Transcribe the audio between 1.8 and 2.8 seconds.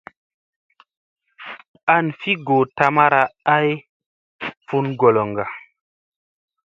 An fi goo